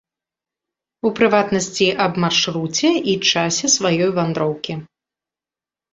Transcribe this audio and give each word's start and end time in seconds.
У 1.09 1.11
прыватнасці, 1.19 1.89
аб 2.05 2.13
маршруце 2.25 2.89
і 3.15 3.15
часе 3.35 3.65
сваёй 3.77 4.09
вандроўкі. 4.17 4.73